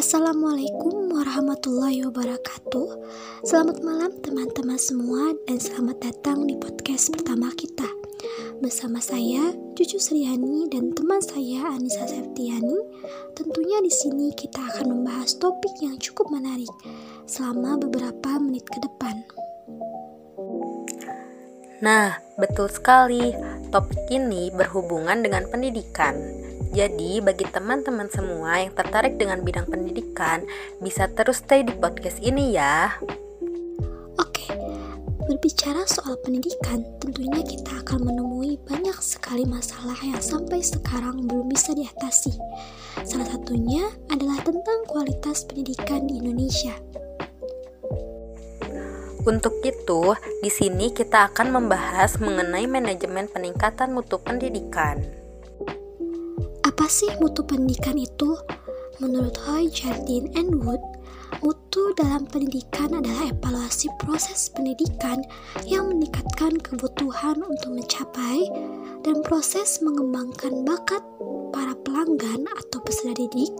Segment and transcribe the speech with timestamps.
[0.00, 2.88] Assalamualaikum warahmatullahi wabarakatuh.
[3.44, 7.84] Selamat malam teman-teman semua dan selamat datang di podcast pertama kita.
[8.64, 12.80] Bersama saya Cucu Sriani dan teman saya Anissa Septiani.
[13.36, 16.72] Tentunya di sini kita akan membahas topik yang cukup menarik
[17.28, 19.20] selama beberapa menit ke depan.
[21.84, 23.36] Nah, betul sekali.
[23.68, 26.39] Topik ini berhubungan dengan pendidikan.
[26.70, 30.46] Jadi, bagi teman-teman semua yang tertarik dengan bidang pendidikan,
[30.78, 32.94] bisa terus stay di podcast ini ya.
[34.14, 34.54] Oke,
[35.26, 41.74] berbicara soal pendidikan, tentunya kita akan menemui banyak sekali masalah yang sampai sekarang belum bisa
[41.74, 42.38] diatasi.
[43.02, 46.78] Salah satunya adalah tentang kualitas pendidikan di Indonesia.
[49.26, 55.19] Untuk itu, di sini kita akan membahas mengenai manajemen peningkatan mutu pendidikan.
[56.90, 58.34] Sih mutu pendidikan itu?
[58.98, 60.82] Menurut Hoy, Jardine, and Wood,
[61.38, 65.22] mutu dalam pendidikan adalah evaluasi proses pendidikan
[65.70, 68.42] yang meningkatkan kebutuhan untuk mencapai
[69.06, 70.98] dan proses mengembangkan bakat
[71.54, 73.54] para pelanggan atau peserta didik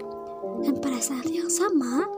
[0.66, 2.10] dan pada saat yang sama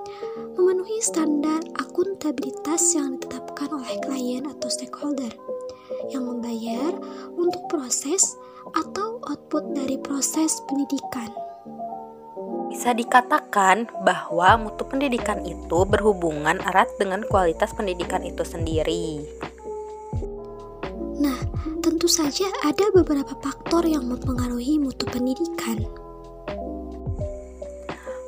[0.57, 5.37] memenuhi standar akuntabilitas yang ditetapkan oleh klien atau stakeholder
[6.09, 6.97] yang membayar
[7.37, 8.33] untuk proses
[8.71, 11.31] atau output dari proses pendidikan.
[12.73, 19.21] Bisa dikatakan bahwa mutu pendidikan itu berhubungan erat dengan kualitas pendidikan itu sendiri.
[21.21, 21.37] Nah,
[21.85, 25.85] tentu saja ada beberapa faktor yang mempengaruhi mutu pendidikan.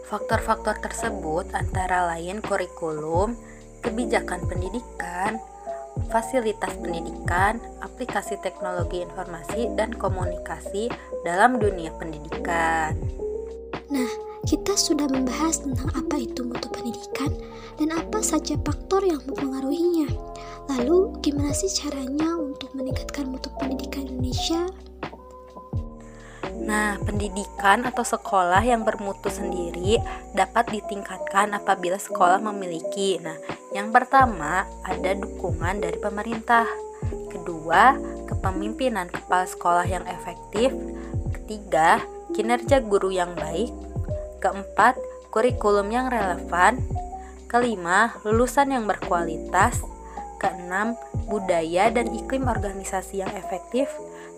[0.05, 3.35] Faktor-faktor tersebut antara lain kurikulum,
[3.81, 5.41] kebijakan pendidikan,
[6.09, 10.89] fasilitas pendidikan, aplikasi teknologi informasi, dan komunikasi
[11.23, 12.97] dalam dunia pendidikan.
[13.93, 14.11] Nah,
[14.45, 17.33] kita sudah membahas tentang apa itu mutu pendidikan
[17.81, 20.13] dan apa saja faktor yang mempengaruhinya.
[20.69, 24.69] Lalu, gimana sih caranya untuk meningkatkan mutu pendidikan Indonesia?
[26.65, 30.01] Nah, pendidikan atau sekolah yang bermutu sendiri
[30.33, 33.21] dapat ditingkatkan apabila sekolah memiliki.
[33.21, 33.37] Nah,
[33.75, 36.65] yang pertama ada dukungan dari pemerintah.
[37.29, 37.99] Kedua,
[38.31, 40.71] kepemimpinan kepala sekolah yang efektif.
[41.35, 41.99] Ketiga,
[42.33, 43.75] kinerja guru yang baik.
[44.39, 44.97] Keempat,
[45.35, 46.79] kurikulum yang relevan.
[47.51, 49.83] Kelima, lulusan yang berkualitas.
[50.39, 50.95] Keenam,
[51.27, 53.91] budaya dan iklim organisasi yang efektif.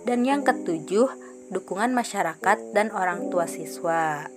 [0.08, 1.12] Dan yang ketujuh,
[1.52, 4.35] dukungan masyarakat dan orang tua siswa.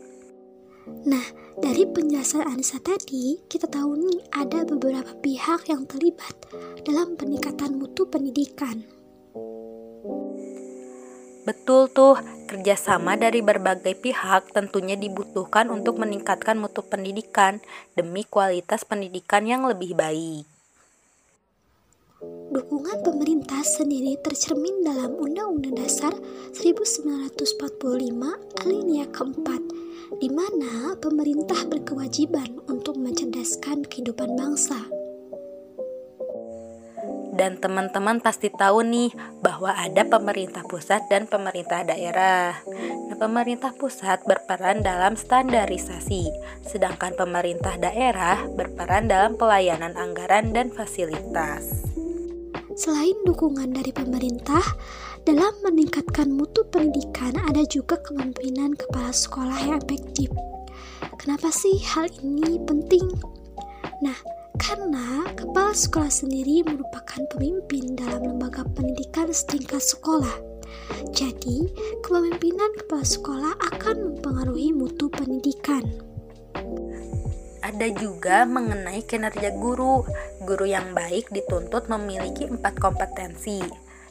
[1.08, 1.26] Nah,
[1.60, 6.36] dari penjelasan Anissa tadi, kita tahu nih ada beberapa pihak yang terlibat
[6.88, 8.84] dalam peningkatan mutu pendidikan.
[11.50, 12.14] Betul tuh,
[12.46, 17.58] kerjasama dari berbagai pihak tentunya dibutuhkan untuk meningkatkan mutu pendidikan
[17.98, 20.46] demi kualitas pendidikan yang lebih baik.
[22.52, 26.12] Dukungan pemerintah sendiri tercermin dalam Undang-Undang Dasar
[26.52, 27.40] 1945
[28.60, 29.64] alinea keempat,
[30.18, 34.90] di mana pemerintah berkewajiban untuk mencerdaskan kehidupan bangsa.
[37.40, 42.52] Dan teman-teman pasti tahu nih bahwa ada pemerintah pusat dan pemerintah daerah.
[43.08, 46.28] Nah, pemerintah pusat berperan dalam standarisasi,
[46.68, 51.88] sedangkan pemerintah daerah berperan dalam pelayanan anggaran dan fasilitas.
[52.76, 54.64] Selain dukungan dari pemerintah,
[55.28, 60.32] dalam meningkatkan mutu pendidikan ada juga kepemimpinan kepala sekolah yang efektif.
[61.20, 63.04] Kenapa sih hal ini penting?
[64.00, 64.16] Nah,
[64.56, 70.36] karena kepala sekolah sendiri merupakan pemimpin dalam lembaga pendidikan setingkat sekolah.
[71.12, 71.68] Jadi,
[72.04, 75.84] kepemimpinan kepala sekolah akan mempengaruhi mutu pendidikan.
[77.60, 80.02] Ada juga mengenai kinerja guru.
[80.42, 83.62] Guru yang baik dituntut memiliki empat kompetensi,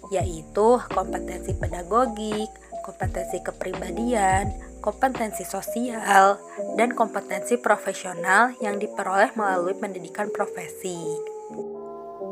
[0.09, 2.49] yaitu kompetensi pedagogik,
[2.85, 4.49] kompetensi kepribadian,
[4.81, 6.41] kompetensi sosial,
[6.81, 10.97] dan kompetensi profesional yang diperoleh melalui pendidikan profesi.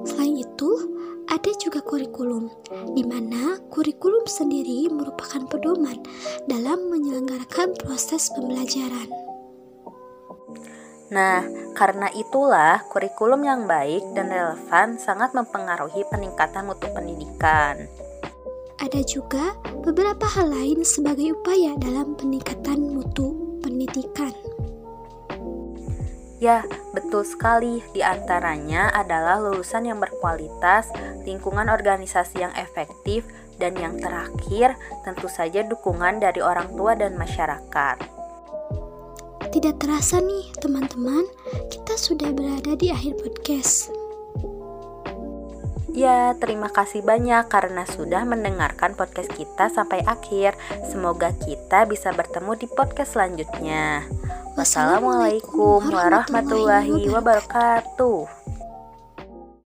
[0.07, 0.71] Selain itu,
[1.27, 2.47] ada juga kurikulum,
[2.95, 5.99] di mana kurikulum sendiri merupakan pedoman
[6.47, 9.26] dalam menyelenggarakan proses pembelajaran.
[11.07, 11.47] Nah,
[11.79, 17.87] karena itulah kurikulum yang baik dan relevan sangat mempengaruhi peningkatan mutu pendidikan.
[18.77, 19.57] Ada juga
[19.87, 24.35] beberapa hal lain sebagai upaya dalam peningkatan mutu pendidikan.
[26.37, 27.81] Ya, betul sekali.
[27.97, 30.93] Di antaranya adalah lulusan yang berkualitas,
[31.25, 33.25] lingkungan organisasi yang efektif,
[33.57, 38.16] dan yang terakhir tentu saja dukungan dari orang tua dan masyarakat.
[39.57, 41.25] Tidak terasa nih, teman-teman,
[41.73, 43.89] kita sudah berada di akhir podcast.
[45.97, 50.61] Ya, terima kasih banyak karena sudah mendengarkan podcast kita sampai akhir.
[50.93, 54.05] Semoga kita bisa bertemu di podcast selanjutnya.
[54.61, 58.36] Wassalamualaikum warahmatullahi wabarakatuh.